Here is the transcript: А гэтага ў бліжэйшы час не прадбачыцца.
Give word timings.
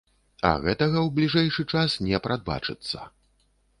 А 0.51 0.53
гэтага 0.63 0.95
ў 1.01 1.09
бліжэйшы 1.19 1.67
час 1.75 1.99
не 2.07 2.21
прадбачыцца. 2.27 3.07